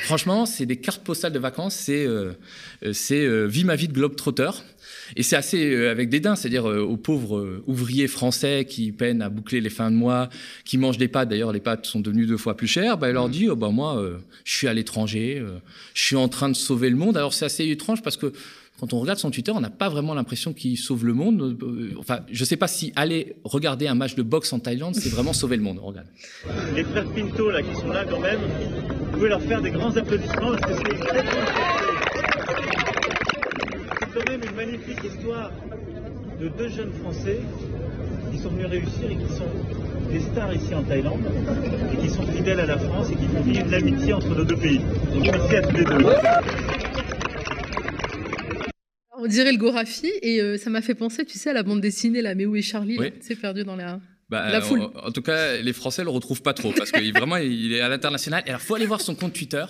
Franchement, 0.06 0.46
c'est 0.46 0.68
des 0.68 0.78
cartes 0.78 1.04
postales 1.04 1.34
de 1.34 1.40
vacances. 1.40 1.76
C'est 1.76 2.06
euh, 2.06 2.34
euh, 2.84 2.94
c'est 2.94 3.26
euh, 3.26 3.46
vie 3.46 3.64
ma 3.64 3.76
vie 3.76 3.88
de 3.88 3.94
globe-trotter. 3.94 4.52
Et 5.16 5.24
c'est 5.24 5.36
assez 5.36 5.74
euh, 5.74 5.90
avec 5.90 6.10
dédain, 6.10 6.36
c'est-à-dire 6.36 6.66
aux 6.66 6.98
pauvres 6.98 7.64
ouvriers 7.66 8.08
français 8.08 8.66
qui 8.70 8.92
peinent 8.92 9.24
à 9.24 9.30
boucler 9.30 9.62
les 9.62 9.70
fins 9.70 9.90
de 9.90 9.96
mois, 9.96 10.30
qui 10.64 10.78
mangent 10.78 11.00
des 11.00 11.08
pâtes. 11.08 11.30
D'ailleurs, 11.30 11.52
les 11.52 11.60
pâtes 11.60 11.88
sont 11.88 12.00
devenues 12.00 12.28
deux 12.28 12.38
fois 12.38 12.56
plus 12.56 12.68
chères. 12.68 12.98
Bah, 13.00 13.10
il 13.10 13.14
leur 13.14 13.30
dit, 13.30 13.50
oh, 13.50 13.56
bah, 13.56 13.70
moi, 13.70 14.02
je 14.44 14.56
suis 14.56 14.68
à 14.68 14.74
l'étranger, 14.74 15.44
je 15.94 16.04
suis 16.04 16.16
en 16.16 16.28
train 16.28 16.50
de 16.50 16.56
sauver 16.56 16.90
le 16.90 16.96
monde. 16.96 17.18
Alors 17.18 17.34
c'est 17.34 17.46
assez 17.46 17.68
étrange 17.68 18.02
parce 18.04 18.18
que 18.18 18.32
quand 18.80 18.94
on 18.94 19.00
regarde 19.00 19.20
son 19.20 19.32
Twitter, 19.32 19.52
on 19.56 19.62
n'a 19.62 19.70
pas 19.70 19.88
vraiment 19.90 20.14
l'impression 20.14 20.52
qu'il 20.54 20.78
sauve 20.78 21.06
le 21.06 21.14
monde. 21.14 21.58
Euh, 21.62 21.94
Enfin, 21.98 22.20
je 22.32 22.44
sais 22.44 22.58
pas 22.58 22.68
si 22.68 22.92
aller 22.96 23.36
regarder 23.44 23.88
un 23.88 23.96
match 23.96 24.16
de 24.16 24.22
boxe 24.22 24.52
en 24.54 24.60
Thaïlande, 24.60 24.96
c'est 24.96 25.10
vraiment 25.10 25.34
sauver 25.34 25.56
le 25.56 25.64
monde. 25.64 25.80
Regarde. 25.82 26.08
les 26.76 26.84
frères 26.84 27.06
Pinto 27.16 27.50
là 27.52 27.62
qui 27.62 27.74
sont 27.76 27.88
là 27.90 28.04
quand 28.10 28.20
même, 28.20 28.40
vous 29.00 29.12
pouvez 29.14 29.30
leur 29.30 29.42
faire 29.42 29.62
des 29.62 29.72
grands 29.72 29.96
applaudissements 29.96 30.52
parce 30.58 30.62
que 30.62 30.74
c'est 30.74 30.96
fierté. 30.96 31.20
C'est 34.00 34.14
quand 34.14 34.30
même 34.30 34.42
une 34.50 34.56
magnifique 34.56 35.00
histoire 35.06 35.52
de 36.42 36.48
deux 36.50 36.70
jeunes 36.70 36.92
Français 37.02 37.40
qui 38.32 38.38
sont 38.40 38.50
venus 38.50 38.68
réussir 38.68 39.10
et 39.10 39.16
qui 39.16 39.34
sont 39.34 40.12
des 40.12 40.20
stars 40.20 40.54
ici 40.54 40.76
en 40.76 40.84
Thaïlande 40.84 41.22
et 41.94 41.98
qui 42.02 42.10
sont 42.10 42.26
fidèles 42.28 42.60
à 42.60 42.66
la 42.66 42.78
France 42.78 43.10
et 43.10 43.16
qui 43.16 43.26
font 43.28 43.42
vivre 43.42 43.70
l'amitié 43.72 44.14
entre 44.14 44.36
nos 44.36 44.44
deux 44.44 44.58
pays. 44.58 44.80
Donc 45.14 45.24
merci 45.32 45.56
à 45.56 45.62
tous 45.62 45.76
les 45.78 45.84
deux. 45.86 46.06
On 49.26 49.28
dirait 49.28 49.52
le 49.52 49.58
Gorafi 49.58 50.12
et 50.22 50.40
euh, 50.40 50.56
ça 50.60 50.70
m'a 50.70 50.84
fait 50.84 50.94
penser, 50.94 51.26
tu 51.26 51.40
sais, 51.40 51.50
à 51.50 51.54
la 51.54 51.64
bande 51.64 51.82
dessinée, 51.82 52.22
la 52.22 52.36
Méou 52.36 52.56
et 52.56 52.62
Charlie, 52.62 53.00
Oui. 53.00 53.08
là, 53.08 53.12
c'est 53.22 53.36
perdu 53.36 53.64
dans 53.64 53.76
la. 53.76 54.00
Bah, 54.28 54.50
La 54.52 54.60
foule. 54.60 54.82
En, 54.82 54.92
en 55.08 55.12
tout 55.12 55.22
cas, 55.22 55.58
les 55.58 55.74
Français 55.74 56.04
le 56.04 56.10
retrouvent 56.10 56.42
pas 56.42 56.54
trop 56.56 56.72
parce 56.76 56.92
que 56.92 57.00
vraiment, 57.18 57.38
il 57.38 57.74
est 57.74 57.82
à 57.82 57.90
l'international. 57.90 58.42
Et 58.46 58.50
alors, 58.50 58.62
faut 58.62 58.74
aller 58.74 58.88
voir 58.88 59.00
son 59.02 59.14
compte 59.14 59.34
Twitter. 59.34 59.64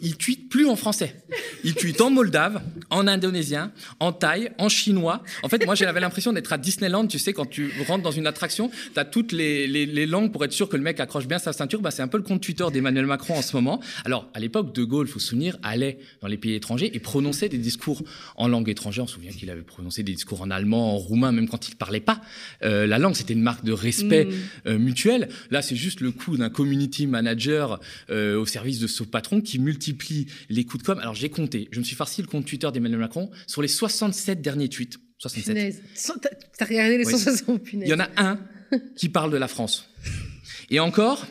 Il 0.00 0.16
tweet 0.16 0.48
plus 0.48 0.66
en 0.66 0.74
français. 0.76 1.16
Il 1.64 1.74
tweet 1.74 2.00
en 2.00 2.08
moldave, 2.10 2.62
en 2.88 3.06
indonésien, 3.06 3.72
en 3.98 4.12
thaï, 4.12 4.50
en 4.58 4.70
chinois. 4.70 5.22
En 5.42 5.50
fait, 5.50 5.66
moi, 5.66 5.74
j'avais 5.74 6.00
l'impression 6.00 6.32
d'être 6.32 6.50
à 6.52 6.56
Disneyland. 6.58 7.06
Tu 7.08 7.18
sais, 7.18 7.34
quand 7.34 7.44
tu 7.44 7.70
rentres 7.86 8.02
dans 8.02 8.10
une 8.10 8.26
attraction, 8.26 8.70
tu 8.94 8.98
as 8.98 9.04
toutes 9.04 9.32
les, 9.32 9.66
les- 9.66 9.84
les 9.84 10.06
langues 10.06 10.32
pour 10.32 10.44
être 10.46 10.52
sûr 10.52 10.68
que 10.70 10.76
le 10.78 10.82
mec 10.82 10.98
accroche 10.98 11.26
bien 11.26 11.38
sa 11.38 11.52
ceinture. 11.52 11.82
Bah, 11.82 11.90
c'est 11.90 12.02
un 12.02 12.08
peu 12.08 12.16
le 12.16 12.24
compte 12.24 12.40
Twitter 12.42 12.64
d'Emmanuel 12.72 13.04
Macron 13.04 13.34
en 13.36 13.42
ce 13.42 13.54
moment. 13.54 13.80
Alors, 14.06 14.30
à 14.32 14.40
l'époque, 14.40 14.74
De 14.74 14.82
Gaulle, 14.84 15.08
faut 15.08 15.18
se 15.18 15.28
souvenir, 15.28 15.58
allait 15.62 15.98
dans 16.22 16.28
les 16.28 16.38
pays 16.38 16.54
étrangers 16.54 16.90
et 16.94 17.00
prononçait 17.00 17.50
des 17.50 17.58
discours 17.58 18.02
en 18.36 18.48
langue 18.48 18.70
étrangère. 18.70 19.04
On 19.04 19.06
se 19.06 19.14
souvient 19.16 19.30
qu'il 19.32 19.50
avait 19.50 19.60
prononcé 19.60 20.02
des 20.02 20.12
discours 20.14 20.40
en 20.40 20.50
allemand, 20.50 20.94
en 20.94 20.96
roumain, 20.96 21.32
même 21.32 21.48
quand 21.50 21.68
il 21.68 21.76
parlait 21.76 22.00
pas 22.00 22.22
euh, 22.64 22.86
la 22.86 22.98
langue. 22.98 23.14
C'était 23.14 23.34
une 23.34 23.42
marque 23.42 23.62
de 23.64 23.72
respect 23.90 24.24
Mm. 24.26 24.32
euh, 24.68 24.78
mutuel. 24.78 25.28
Là, 25.50 25.62
c'est 25.62 25.76
juste 25.76 26.00
le 26.00 26.10
coup 26.12 26.36
d'un 26.36 26.50
community 26.50 27.06
manager 27.06 27.80
euh, 28.10 28.38
au 28.38 28.46
service 28.46 28.78
de 28.78 28.86
ce 28.86 29.02
patron 29.04 29.40
qui 29.40 29.58
multiplie 29.58 30.26
les 30.48 30.64
coups 30.64 30.82
de 30.82 30.86
com. 30.86 30.98
Alors, 30.98 31.14
j'ai 31.14 31.28
compté. 31.30 31.68
Je 31.72 31.78
me 31.80 31.84
suis 31.84 31.96
farci 31.96 32.22
le 32.22 32.28
compte 32.28 32.46
Twitter 32.46 32.68
d'Emmanuel 32.72 33.00
Macron 33.00 33.30
sur 33.46 33.62
les 33.62 33.68
67 33.68 34.40
derniers 34.42 34.68
tweets. 34.68 34.98
67. 35.18 35.54
Punaise. 35.54 35.82
Cent- 35.94 36.14
T'as 36.58 36.64
regardé 36.64 36.96
les 36.98 37.04
Oui. 37.06 37.12
160 37.12 37.62
punaises. 37.62 37.88
Il 37.88 37.90
y 37.90 37.94
en 37.94 38.00
a 38.00 38.08
un 38.16 38.38
qui 38.96 39.08
parle 39.08 39.30
de 39.32 39.36
la 39.36 39.48
France. 39.48 39.88
Et 40.70 40.80
encore, 40.80 41.26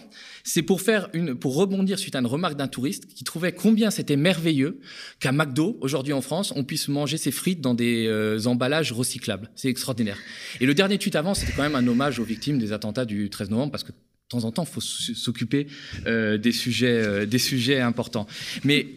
c'est 0.50 0.64
pour 0.64 0.82
faire 0.82 1.10
une, 1.14 1.36
pour 1.36 1.56
rebondir 1.56 2.00
suite 2.00 2.16
à 2.16 2.20
une 2.20 2.26
remarque 2.26 2.58
d'un 2.58 2.68
touriste 2.68 3.06
qui 3.06 3.24
trouvait 3.24 3.52
combien 3.52 3.92
c'était 3.92 4.16
merveilleux 4.16 4.80
qu'à 5.20 5.32
McDo, 5.32 5.78
aujourd'hui 5.80 6.12
en 6.12 6.22
France, 6.22 6.52
on 6.56 6.64
puisse 6.64 6.88
manger 6.88 7.18
ses 7.18 7.30
frites 7.30 7.62
dans 7.62 7.76
des 7.76 8.08
euh, 8.08 8.44
emballages 8.46 8.92
recyclables. 8.92 9.52
C'est 9.54 9.70
extraordinaire. 9.70 10.18
Et 10.60 10.66
le 10.66 10.74
dernier 10.74 10.98
tweet 10.98 11.16
avant, 11.16 11.36
c'était 11.36 11.52
quand 11.52 11.62
même 11.62 11.76
un 11.76 11.86
hommage 11.86 12.20
aux 12.20 12.24
victimes 12.24 12.58
des 12.58 12.74
attentats 12.74 13.06
du 13.06 13.30
13 13.30 13.52
novembre 13.52 13.72
parce 13.72 13.84
que 13.84 13.92
de 13.92 13.98
temps 14.28 14.44
en 14.44 14.52
temps, 14.52 14.64
il 14.64 14.74
faut 14.74 14.82
s'occuper 14.82 15.68
euh, 16.08 16.40
des 16.40 16.52
sujets, 16.52 17.00
euh, 17.00 17.26
des 17.28 17.38
sujets 17.38 17.80
importants. 17.80 18.26
Mais 18.64 18.88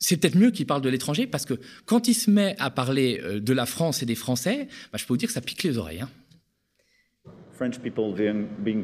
c'est 0.00 0.16
peut-être 0.16 0.36
mieux 0.36 0.50
qu'il 0.50 0.66
parle 0.66 0.82
de 0.82 0.88
l'étranger 0.88 1.28
parce 1.28 1.44
que 1.44 1.54
quand 1.86 2.08
il 2.08 2.14
se 2.14 2.28
met 2.28 2.56
à 2.58 2.70
parler 2.70 3.22
de 3.40 3.52
la 3.52 3.66
France 3.66 4.02
et 4.02 4.06
des 4.06 4.16
Français, 4.16 4.66
bah, 4.92 4.98
je 4.98 5.04
peux 5.04 5.12
vous 5.12 5.18
dire 5.18 5.28
que 5.28 5.32
ça 5.32 5.40
pique 5.40 5.62
les 5.62 5.78
oreilles. 5.78 6.00
hein. 6.00 6.10
French 7.52 7.78
people 7.78 8.12
being, 8.14 8.82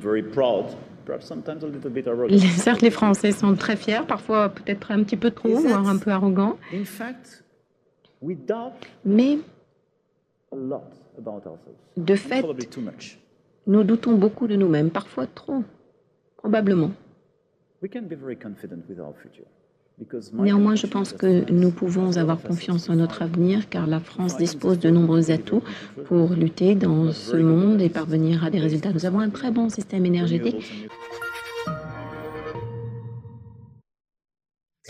perhaps 1.05 1.27
sometimes 1.27 1.63
a 1.65 1.67
little 1.69 1.91
bit 1.91 2.07
arrogant. 2.09 2.27
Les- 2.29 2.39
Certes, 2.39 2.83
les 2.83 2.91
Français 2.91 3.33
sont 3.33 3.55
très 3.55 3.77
fiers, 3.77 4.03
parfois 4.07 4.49
peut-être 4.49 4.91
un 4.91 5.03
petit 5.03 5.17
peu 5.17 5.31
trop, 5.31 5.49
voire 5.69 5.89
un 5.89 5.99
peu 5.99 6.11
arrogants, 6.11 6.59
mais 9.05 9.39
de 11.97 12.15
fait, 12.17 12.43
nous 13.67 13.83
doutons 13.85 14.15
beaucoup 14.15 14.47
de 14.47 14.57
nous-mêmes, 14.57 14.91
parfois 14.91 15.27
trop, 15.27 15.63
probablement. 16.37 16.91
Néanmoins, 20.33 20.75
je 20.75 20.89
pense 20.89 21.13
que 21.13 21.51
nous 21.53 21.71
pouvons 21.71 22.17
avoir 22.17 22.43
confiance 22.43 22.91
en 22.91 22.97
notre 22.97 23.23
avenir, 23.23 23.69
car 23.69 23.87
la 23.87 24.01
France 24.01 24.37
dispose 24.37 24.81
de 24.81 24.91
nombreux 24.91 25.31
atouts 25.31 25.63
pour 26.07 26.31
lutter 26.31 26.75
dans 26.75 27.13
ce 27.13 27.37
monde 27.37 27.81
et 27.81 27.89
parvenir 27.89 28.45
à 28.45 28.51
des 28.51 28.59
résultats. 28.59 28.93
Nous 28.93 29.07
avons 29.07 29.21
un 29.21 29.31
très 29.31 29.53
bon 29.53 29.69
système 29.69 30.05
énergétique. 30.05 30.89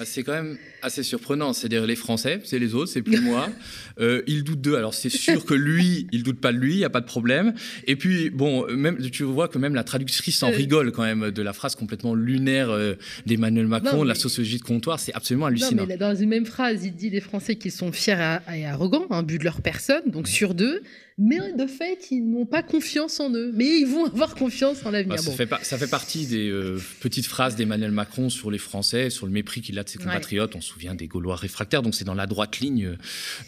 C'est 0.05 0.23
quand 0.23 0.33
même 0.33 0.57
assez 0.83 1.03
surprenant. 1.03 1.53
C'est-à-dire 1.53 1.87
les 1.87 1.97
Français, 1.97 2.41
c'est 2.45 2.59
les 2.59 2.75
autres, 2.75 2.91
c'est 2.91 3.03
plus 3.03 3.21
moi. 3.21 3.49
Euh, 4.01 4.23
il 4.27 4.43
doute 4.43 4.61
d'eux. 4.61 4.75
Alors 4.75 4.93
c'est 4.93 5.09
sûr 5.09 5.45
que 5.45 5.55
lui, 5.55 6.09
il 6.11 6.25
doute 6.25 6.41
pas 6.41 6.53
de 6.53 6.59
lui, 6.59 6.75
il 6.75 6.79
y 6.79 6.85
a 6.85 6.91
pas 6.91 7.01
de 7.01 7.07
problème. 7.07 7.55
Et 7.87 7.95
puis 7.95 8.29
bon, 8.29 8.67
même 8.75 8.99
tu 9.11 9.23
vois 9.23 9.47
que 9.47 9.57
même 9.57 9.77
la 9.77 9.85
traductrice 9.85 10.43
en 10.43 10.51
rigole 10.51 10.91
quand 10.91 11.05
même 11.05 11.31
de 11.31 11.43
la 11.43 11.53
phrase 11.53 11.77
complètement 11.77 12.13
lunaire 12.17 12.71
euh, 12.71 12.95
d'Emmanuel 13.25 13.69
Macron, 13.69 14.03
la 14.03 14.17
sociologie 14.17 14.59
de 14.59 14.65
comptoir, 14.65 14.99
c'est 14.99 15.15
absolument 15.15 15.47
hallucinant. 15.47 15.83
Non, 15.83 15.87
mais 15.87 15.97
dans 15.97 16.13
une 16.13 16.29
même 16.29 16.45
phrase, 16.45 16.85
il 16.85 16.97
dit 16.97 17.09
les 17.09 17.21
Français 17.21 17.55
qui 17.55 17.71
sont 17.71 17.93
fiers 17.93 18.39
et 18.53 18.67
arrogants, 18.67 19.07
un 19.11 19.23
but 19.23 19.39
de 19.39 19.45
leur 19.45 19.63
personne, 19.63 20.11
donc 20.11 20.27
sur 20.27 20.55
deux 20.55 20.83
mais 21.17 21.53
de 21.53 21.67
fait, 21.67 22.09
ils 22.11 22.29
n'ont 22.29 22.47
pas 22.47 22.63
confiance 22.63 23.21
en 23.21 23.33
eux. 23.33 23.53
Mais 23.55 23.79
ils 23.79 23.87
vont 23.87 24.07
avoir 24.07 24.35
confiance 24.35 24.85
en 24.85 24.91
l'avenir. 24.91 25.17
Bah, 25.17 25.23
ça, 25.23 25.33
fait 25.33 25.49
ça, 25.63 25.79
fait 25.79 25.87
partie 25.87 26.27
des 26.27 26.49
euh, 26.49 26.81
petites 27.01 27.27
phrases 27.27 27.55
d'Emmanuel 27.55 27.93
Macron 27.93 28.31
sur 28.31 28.51
les 28.51 28.59
Français, 28.59 29.11
sur 29.11 29.27
le 29.27 29.33
mépris 29.33 29.61
qu'il 29.61 29.79
a 29.79 29.85
de 29.85 29.89
ses 29.89 29.99
compatriotes. 29.99 30.57
On 30.57 30.61
se 30.61 30.71
souvient 30.71 30.95
des 30.95 31.07
Gaulois 31.07 31.37
réfractaires, 31.37 31.83
donc 31.83 31.95
c'est 31.95 32.05
dans 32.05 32.15
la 32.15 32.27
droite 32.27 32.59
ligne 32.59 32.97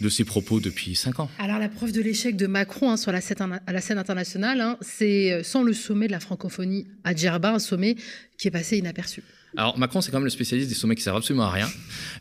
de 0.00 0.08
ses 0.08 0.24
propos 0.24 0.60
depuis 0.60 0.94
cinq 0.94 1.18
ans. 1.18 1.28
Alors 1.38 1.58
la 1.58 1.68
preuve 1.68 1.92
de 1.92 2.00
l'échec 2.00 2.36
de 2.36 2.46
Macron 2.46 2.90
hein, 2.90 2.96
sur 2.96 3.10
la 3.10 3.20
scène, 3.20 3.60
à 3.66 3.72
la 3.72 3.80
scène 3.80 3.98
internationale, 3.98 4.60
hein, 4.60 4.78
c'est 4.80 5.32
euh, 5.32 5.42
sans 5.42 5.62
le 5.62 5.72
sommet 5.72 6.06
de 6.06 6.12
la 6.12 6.20
francophonie 6.20 6.86
à 7.02 7.14
Djerba, 7.14 7.52
un 7.52 7.58
sommet 7.58 7.96
qui 8.38 8.48
est 8.48 8.52
passé 8.52 8.78
inaperçu. 8.78 9.22
Alors 9.56 9.78
Macron, 9.78 10.00
c'est 10.00 10.10
quand 10.10 10.18
même 10.18 10.24
le 10.24 10.30
spécialiste 10.30 10.68
des 10.68 10.74
sommets 10.74 10.94
qui 10.94 11.02
servent 11.02 11.16
absolument 11.16 11.44
à 11.44 11.50
rien. 11.50 11.68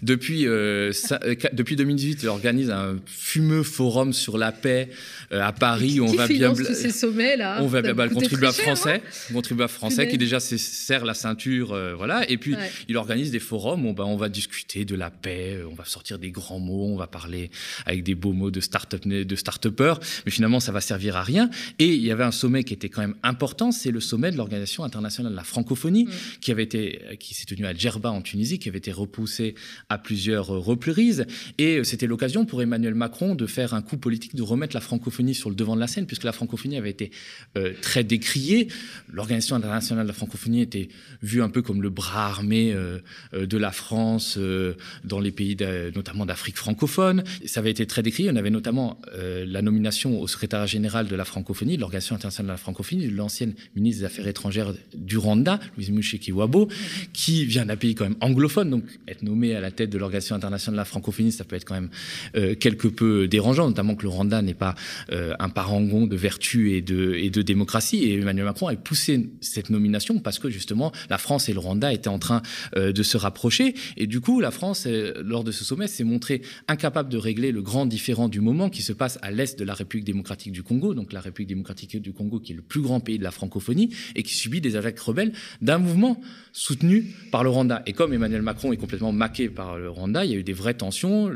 Depuis, 0.02 0.48
euh, 0.48 0.92
euh 1.12 1.36
depuis 1.54 1.76
2018, 1.76 2.24
il 2.24 2.30
organise 2.30 2.70
un 2.70 2.98
fumeux 3.06 3.64
forum 3.64 4.14
sur 4.14 4.38
la 4.38 4.52
paix 4.52 4.90
euh, 5.32 5.42
à 5.42 5.52
Paris. 5.52 5.94
Qui, 5.94 6.02
on 6.02 6.14
va 6.14 6.28
bien, 6.28 6.54
tous 6.54 6.64
ces 6.64 6.92
sommets 6.92 7.36
là? 7.36 7.60
On 7.62 7.68
va 7.68 7.82
bien, 7.82 7.94
bah, 7.94 8.06
le 8.06 8.14
contribuable 8.14 8.56
français, 8.56 9.02
hein 9.06 9.34
contribuable 9.34 9.72
français 9.72 10.08
qui 10.08 10.18
déjà 10.18 10.40
serre 10.40 11.06
la 11.06 11.14
ceinture, 11.14 11.78
voilà. 11.98 12.30
Et 12.30 12.38
puis 12.38 12.56
Ouais. 12.56 12.72
il 12.88 12.98
organise 12.98 13.32
des 13.32 13.40
forums 13.40 13.86
où 13.86 13.94
bah, 13.94 14.06
on 14.06 14.16
va 14.16 14.30
discuter 14.30 14.86
de 14.86 14.96
la 14.96 15.10
paix, 15.10 15.60
on 15.70 15.76
va 15.76 15.86
sortir 15.86 16.20
des 16.20 16.32
grands 16.32 16.60
mots, 16.60 16.86
on 16.86 16.96
va 16.96 17.08
parler 17.08 17.50
avec 17.86 18.04
des 18.04 18.16
beaux 18.16 18.34
mots 18.34 18.52
de 18.52 18.60
start-up, 18.60 19.06
de 19.06 19.36
start-upers, 19.36 20.00
mais 20.26 20.32
finalement 20.32 20.60
ça 20.60 20.72
va 20.72 20.82
servir 20.82 21.16
à 21.16 21.24
rien. 21.24 21.50
Et 21.80 21.94
il 21.94 22.02
y 22.02 22.12
avait 22.12 22.24
un 22.24 22.32
sommet 22.32 22.64
qui 22.64 22.74
était 22.74 22.90
quand 22.90 23.02
même 23.02 23.16
important, 23.24 23.72
c'est 23.72 23.92
le 23.92 24.00
sommet 24.00 24.32
de 24.32 24.38
l'Organisation 24.38 24.84
internationale 24.84 25.32
de 25.32 25.38
la 25.38 25.44
francophonie, 25.44 26.08
qui 26.42 26.52
avait 26.52 26.64
été, 26.64 27.02
qui 27.18 27.34
s'est 27.34 27.46
tenu 27.46 27.66
à 27.66 27.74
Djerba 27.74 28.12
en 28.12 28.22
Tunisie, 28.22 28.60
qui 28.60 28.70
avait 28.70 28.78
été 28.78 28.92
repoussé 28.92 29.56
à 29.90 29.98
plusieurs 29.98 30.54
euh, 30.54 30.60
reprises. 30.60 31.26
Et 31.58 31.78
euh, 31.78 31.84
c'était 31.84 32.08
l'occasion 32.08 32.46
pour 32.46 32.62
Emmanuel 32.62 32.96
Macron 32.96 33.36
de 33.36 33.46
faire 33.46 33.74
un 33.74 33.82
coup 33.82 33.98
politique, 33.98 34.36
de 34.36 34.42
remettre 34.42 34.76
la 34.76 34.82
francophonie 34.82 35.36
sur 35.36 35.50
le 35.50 35.56
devant 35.56 35.76
de 35.76 35.80
la 35.82 35.88
scène, 35.88 36.06
puisque 36.06 36.24
la 36.24 36.32
francophonie 36.32 36.78
avait 36.78 36.90
été 36.90 37.12
euh, 37.58 37.74
très 37.82 38.04
décriée. 38.04 38.68
L'Organisation 39.12 39.56
internationale 39.56 40.06
de 40.06 40.10
la 40.10 40.14
francophonie 40.14 40.62
était 40.62 40.90
vue 41.22 41.42
un 41.42 41.50
peu 41.50 41.62
comme 41.62 41.82
le 41.82 41.90
bras 41.90 42.28
armé 42.28 42.74
euh, 42.74 43.00
euh, 43.34 43.46
de 43.46 43.58
la 43.58 43.72
France 43.72 44.36
euh, 44.38 44.76
dans 45.04 45.20
les 45.20 45.32
pays, 45.32 45.58
notamment 45.96 46.26
d'Afrique 46.26 46.58
francophone. 46.58 47.24
Ça 47.46 47.60
avait 47.60 47.72
été 47.72 47.86
très 47.86 48.04
décrié. 48.04 48.30
On 48.32 48.36
avait 48.36 48.50
notamment 48.50 49.00
euh, 49.14 49.46
la 49.48 49.62
nomination 49.62 50.20
au 50.20 50.28
secrétaire 50.28 50.68
général 50.68 51.08
de 51.08 51.16
la 51.16 51.26
francophonie, 51.26 51.76
de 51.76 51.82
l'Organisation 51.82 52.16
internationale 52.16 52.48
de 52.48 52.54
la 52.54 52.58
francophonie, 52.58 53.08
de 53.08 53.16
l'ancienne 53.16 53.54
ministre 53.76 54.02
des 54.02 54.06
Affaires 54.06 54.28
étrangères 54.28 54.74
du 54.94 55.18
Rwanda, 55.18 55.60
Louise 55.76 55.92
Mushikiwabo, 55.92 56.70
qui 57.14 57.46
vient 57.46 57.66
d'un 57.66 57.76
pays 57.76 57.96
quand 57.96 58.06
même 58.06 58.18
anglophone, 58.22 58.70
donc 58.70 58.84
être 59.08 59.24
nommé 59.24 59.56
à 59.56 59.62
la 59.62 59.72
tête 59.72 59.90
de 59.90 59.98
l'Organisation 59.98 60.36
internationale 60.36 60.76
de 60.76 60.82
la 60.82 60.86
francophonie, 60.86 61.32
ça 61.32 61.44
peut 61.44 61.56
être 61.56 61.66
quand 61.66 61.76
même 61.76 61.90
euh, 62.36 62.56
quelque 62.56 62.88
peu 62.88 63.28
dérangeant, 63.28 63.68
notamment 63.68 63.96
que 63.96 64.04
le 64.04 64.10
Rwanda 64.10 64.42
n'est 64.42 64.54
pas 64.54 64.76
euh, 65.12 65.34
un 65.40 65.50
parangon 65.50 66.08
de 66.08 66.16
vertu 66.16 66.74
et 66.76 66.82
de, 66.82 67.42
démocratie. 67.42 68.04
Et 68.04 68.16
Emmanuel 68.16 68.46
Macron 68.46 68.68
a 68.68 68.76
poussé 68.76 69.30
cette 69.42 69.70
nomination 69.70 70.20
parce 70.20 70.40
que 70.40 70.50
justement 70.50 70.92
la 71.10 71.18
France 71.18 71.50
et 71.50 71.54
le 71.54 71.60
Rwanda 71.60 71.94
étaient 71.94 72.08
en 72.08 72.20
train 72.20 72.42
euh, 72.76 72.92
de 72.92 73.04
se 73.04 73.18
rapprocher. 73.18 73.76
Et 73.98 74.08
du 74.08 74.22
coup, 74.22 74.40
la 74.40 74.52
France, 74.52 74.88
lors 75.24 75.44
de 75.44 75.52
ce 75.52 75.64
sommet, 75.64 75.88
s'est 75.88 76.04
montrée 76.04 76.42
incapable 76.68 77.10
de 77.10 77.18
régler 77.18 77.52
le 77.52 77.62
grand 77.62 77.86
différend 77.86 78.30
du 78.30 78.42
moment 78.42 78.70
qui 78.70 78.82
se 78.82 78.94
passe 78.94 79.20
à 79.22 79.32
l'est 79.32 79.58
de 79.58 79.64
la 79.64 79.74
République 79.74 80.06
démocratique 80.06 80.52
du 80.52 80.64
Congo, 80.64 80.94
donc 80.94 81.14
la 81.14 81.22
République 81.22 81.50
démocratique 81.50 82.02
du 82.02 82.14
Congo 82.14 82.40
qui 82.40 82.54
est 82.54 82.56
le 82.56 82.62
plus 82.62 82.82
grand 82.82 83.00
pays 83.00 83.18
de 83.18 83.24
la 83.24 83.32
francophonie 83.32 83.94
et 84.16 84.24
qui 84.24 84.34
subit 84.34 84.62
des 84.62 84.76
attaques 84.76 85.00
rebelles 85.00 85.34
d'un 85.62 85.78
mouvement 85.78 86.22
soutenu 86.52 86.95
par 87.32 87.44
le 87.44 87.50
Rwanda. 87.50 87.82
Et 87.86 87.94
comme 87.94 88.14
Emmanuel 88.14 88.42
Macron 88.42 88.72
est 88.74 88.78
complètement 88.78 89.12
maqué 89.12 89.50
par 89.50 89.78
le 89.78 89.90
Rwanda, 89.90 90.26
il 90.26 90.32
y 90.32 90.34
a 90.34 90.38
eu 90.38 90.44
des 90.44 90.54
vraies 90.54 90.74
tensions. 90.74 91.30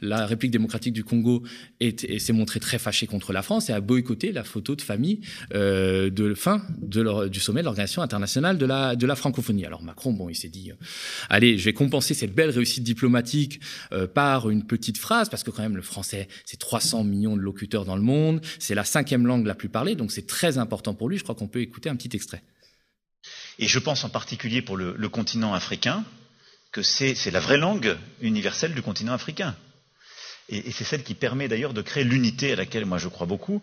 La 0.00 0.26
République 0.26 0.52
démocratique 0.52 0.92
du 0.92 1.04
Congo 1.04 1.42
est- 1.80 2.04
est- 2.04 2.18
s'est 2.18 2.32
montrée 2.32 2.60
très 2.60 2.78
fâchée 2.78 3.06
contre 3.06 3.32
la 3.32 3.42
France 3.42 3.70
et 3.70 3.72
a 3.72 3.80
boycotté 3.80 4.32
la 4.32 4.44
photo 4.44 4.76
de 4.76 4.82
famille 4.82 5.20
euh, 5.54 6.10
de 6.10 6.34
fin 6.34 6.62
du 6.82 7.40
sommet 7.40 7.60
de 7.60 7.64
l'Organisation 7.66 8.02
internationale 8.02 8.58
de 8.58 8.66
la, 8.66 8.96
de 8.96 9.06
la 9.06 9.16
francophonie. 9.16 9.64
Alors 9.66 9.82
Macron, 9.82 10.12
bon, 10.12 10.28
il 10.28 10.34
s'est 10.34 10.48
dit, 10.48 10.70
euh, 10.70 10.74
allez, 11.28 11.58
je 11.58 11.64
vais 11.64 11.72
compenser 11.72 12.14
cette 12.14 12.34
belle 12.34 12.50
réussite 12.50 12.84
diplomatique 12.84 13.60
euh, 13.92 14.06
par 14.06 14.50
une 14.50 14.64
petite 14.66 14.98
phrase, 14.98 15.28
parce 15.28 15.42
que 15.42 15.50
quand 15.50 15.62
même 15.62 15.76
le 15.76 15.82
français, 15.82 16.28
c'est 16.44 16.58
300 16.58 17.04
millions 17.04 17.36
de 17.36 17.42
locuteurs 17.42 17.84
dans 17.84 17.96
le 17.96 18.02
monde, 18.02 18.40
c'est 18.58 18.74
la 18.74 18.84
cinquième 18.84 19.26
langue 19.26 19.46
la 19.46 19.54
plus 19.54 19.68
parlée, 19.68 19.94
donc 19.94 20.12
c'est 20.12 20.26
très 20.26 20.58
important 20.58 20.94
pour 20.94 21.08
lui. 21.08 21.18
Je 21.18 21.22
crois 21.22 21.34
qu'on 21.34 21.48
peut 21.48 21.60
écouter 21.60 21.88
un 21.88 21.96
petit 21.96 22.14
extrait. 22.16 22.42
Et 23.60 23.68
je 23.68 23.78
pense 23.78 24.04
en 24.04 24.08
particulier 24.08 24.62
pour 24.62 24.78
le, 24.78 25.08
continent 25.10 25.52
africain 25.52 26.04
que 26.72 26.82
c'est 26.82 27.30
la 27.30 27.40
vraie 27.40 27.58
langue 27.58 27.96
universelle 28.22 28.74
du 28.74 28.80
continent 28.80 29.12
africain. 29.12 29.54
Et, 30.48 30.68
et 30.68 30.72
c'est 30.72 30.84
celle 30.84 31.04
qui 31.04 31.14
permet 31.14 31.46
d'ailleurs 31.46 31.74
de 31.74 31.82
créer 31.82 32.02
l'unité 32.02 32.54
à 32.54 32.56
laquelle 32.56 32.86
moi 32.86 32.96
je 32.96 33.08
crois 33.08 33.26
beaucoup. 33.26 33.62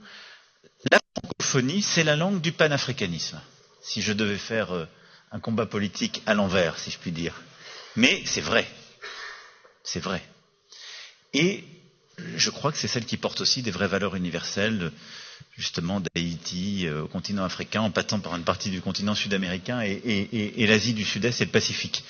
La 0.91 0.99
francophonie, 1.19 1.81
c'est 1.81 2.03
la 2.03 2.15
langue 2.15 2.41
du 2.41 2.51
panafricanisme. 2.51 3.41
Si 3.81 4.03
je 4.03 4.13
devais 4.13 4.37
faire 4.37 4.71
euh, 4.71 4.85
un 5.31 5.39
combat 5.39 5.65
politique 5.65 6.21
à 6.27 6.35
l'envers, 6.35 6.77
si 6.77 6.91
je 6.91 6.99
puis 6.99 7.11
dire. 7.11 7.41
Mais 7.95 8.21
c'est 8.25 8.41
vrai. 8.41 8.67
C'est 9.83 9.99
vrai. 9.99 10.21
Et 11.33 11.63
je 12.35 12.49
crois 12.51 12.71
que 12.71 12.77
c'est 12.77 12.87
celle 12.87 13.05
qui 13.05 13.17
porte 13.17 13.41
aussi 13.41 13.63
des 13.63 13.71
vraies 13.71 13.87
valeurs 13.87 14.15
universelles, 14.15 14.91
justement 15.57 15.99
d'Haïti 15.99 16.87
euh, 16.87 17.03
au 17.03 17.07
continent 17.07 17.43
africain, 17.43 17.81
en 17.81 17.91
passant 17.91 18.19
par 18.19 18.35
une 18.35 18.43
partie 18.43 18.69
du 18.69 18.81
continent 18.81 19.15
sud-américain 19.15 19.81
et, 19.81 20.67
l'Asie 20.67 20.93
du 20.93 21.03
Sud-Est 21.03 21.41
et 21.41 21.45
le 21.45 21.51
Pacifique. 21.51 22.03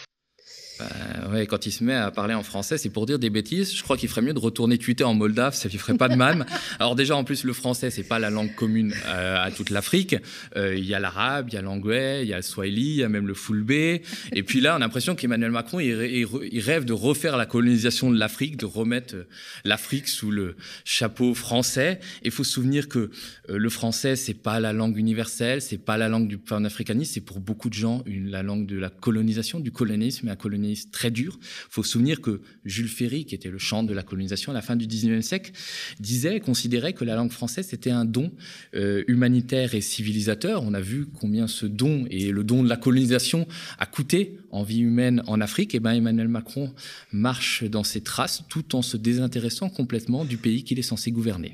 Ouais, 1.31 1.45
quand 1.47 1.65
il 1.65 1.71
se 1.71 1.83
met 1.83 1.93
à 1.95 2.11
parler 2.11 2.33
en 2.35 2.43
français, 2.43 2.77
c'est 2.77 2.89
pour 2.89 3.05
dire 3.05 3.19
des 3.19 3.29
bêtises. 3.29 3.75
Je 3.75 3.81
crois 3.83 3.97
qu'il 3.97 4.07
ferait 4.07 4.21
mieux 4.21 4.33
de 4.33 4.39
retourner 4.39 4.77
tweeter 4.77 5.03
en 5.03 5.13
moldave, 5.13 5.55
ça 5.55 5.67
lui 5.67 5.77
ferait 5.77 5.97
pas 5.97 6.09
de 6.09 6.15
mal. 6.15 6.45
Alors 6.79 6.95
déjà, 6.95 7.15
en 7.15 7.23
plus, 7.23 7.43
le 7.43 7.53
français, 7.53 7.89
c'est 7.89 8.03
pas 8.03 8.19
la 8.19 8.29
langue 8.29 8.53
commune 8.55 8.93
euh, 9.07 9.43
à 9.43 9.51
toute 9.51 9.69
l'Afrique. 9.69 10.15
Euh, 10.55 10.75
Il 10.77 10.85
y 10.85 10.93
a 10.93 10.99
l'arabe, 10.99 11.47
il 11.49 11.55
y 11.55 11.57
a 11.57 11.61
l'anglais, 11.61 12.21
il 12.23 12.29
y 12.29 12.33
a 12.33 12.37
le 12.37 12.41
swahili, 12.43 12.81
il 12.89 12.95
y 12.97 13.03
a 13.03 13.09
même 13.09 13.27
le 13.27 13.33
fulbé. 13.33 14.03
Et 14.31 14.43
puis 14.43 14.61
là, 14.61 14.73
on 14.73 14.75
a 14.77 14.79
l'impression 14.79 15.15
qu'Emmanuel 15.15 15.51
Macron, 15.51 15.79
il, 15.79 15.93
rê- 15.93 16.11
il 16.19 16.25
rê- 16.25 16.49
il 16.51 16.59
rêve 16.61 16.85
de 16.85 16.93
refaire 16.93 17.35
la 17.35 17.45
colonisation 17.45 18.11
de 18.11 18.17
l'Afrique, 18.17 18.55
de 18.57 18.65
remettre 18.65 19.15
euh, 19.15 19.23
l'Afrique 19.65 20.07
sous 20.07 20.31
le 20.31 20.55
chapeau 20.85 21.33
français. 21.33 21.99
Il 22.23 22.31
faut 22.31 22.43
se 22.43 22.51
souvenir 22.53 22.87
que 22.87 23.09
le 23.49 23.69
français, 23.69 24.15
c'est 24.15 24.33
pas 24.33 24.59
la 24.59 24.71
langue 24.71 24.97
universelle, 24.97 25.61
c'est 25.61 25.77
pas 25.77 25.97
la 25.97 26.07
langue 26.09 26.27
du 26.27 26.37
panafricanisme, 26.37 27.11
c'est 27.15 27.21
pour 27.21 27.39
beaucoup 27.39 27.69
de 27.69 27.73
gens 27.73 28.03
une, 28.05 28.29
la 28.29 28.43
langue 28.43 28.65
de 28.65 28.77
la 28.77 28.89
colonisation, 28.89 29.59
du 29.59 29.71
colonialisme, 29.71 30.27
et 30.27 30.31
un 30.31 30.35
colonialisme 30.35 30.89
très 30.91 31.11
Il 31.25 31.69
faut 31.69 31.83
se 31.83 31.91
souvenir 31.91 32.21
que 32.21 32.41
Jules 32.65 32.87
Ferry, 32.87 33.25
qui 33.25 33.35
était 33.35 33.49
le 33.49 33.57
chantre 33.57 33.89
de 33.89 33.93
la 33.93 34.03
colonisation 34.03 34.51
à 34.51 34.55
la 34.55 34.61
fin 34.61 34.75
du 34.75 34.87
19e 34.87 35.21
siècle, 35.21 35.51
disait, 35.99 36.39
considérait 36.39 36.93
que 36.93 37.03
la 37.03 37.15
langue 37.15 37.31
française 37.31 37.67
c'était 37.67 37.91
un 37.91 38.05
don 38.05 38.31
euh, 38.75 39.03
humanitaire 39.07 39.75
et 39.75 39.81
civilisateur. 39.81 40.63
On 40.63 40.73
a 40.73 40.81
vu 40.81 41.07
combien 41.19 41.47
ce 41.47 41.65
don 41.65 42.05
et 42.09 42.31
le 42.31 42.43
don 42.43 42.63
de 42.63 42.69
la 42.69 42.77
colonisation 42.77 43.47
a 43.79 43.85
coûté 43.85 44.37
en 44.51 44.63
vie 44.63 44.79
humaine 44.79 45.23
en 45.27 45.41
Afrique. 45.41 45.75
Et 45.75 45.79
ben 45.79 45.93
Emmanuel 45.93 46.27
Macron 46.27 46.73
marche 47.11 47.63
dans 47.63 47.83
ses 47.83 48.01
traces 48.01 48.43
tout 48.49 48.75
en 48.75 48.81
se 48.81 48.97
désintéressant 48.97 49.69
complètement 49.69 50.25
du 50.25 50.37
pays 50.37 50.63
qu'il 50.63 50.79
est 50.79 50.83
censé 50.83 51.11
gouverner. 51.11 51.53